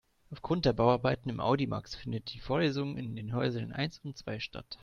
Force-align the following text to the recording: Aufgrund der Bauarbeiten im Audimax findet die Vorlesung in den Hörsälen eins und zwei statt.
Aufgrund 0.31 0.65
der 0.65 0.73
Bauarbeiten 0.73 1.29
im 1.29 1.39
Audimax 1.39 1.93
findet 1.95 2.33
die 2.33 2.39
Vorlesung 2.39 2.97
in 2.97 3.15
den 3.15 3.31
Hörsälen 3.33 3.71
eins 3.71 3.99
und 3.99 4.17
zwei 4.17 4.39
statt. 4.39 4.79